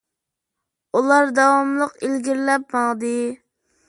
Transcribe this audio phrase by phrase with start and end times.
[0.99, 3.13] ئۇلار داۋاملىق ئىلگىرىلەپ ماڭدى.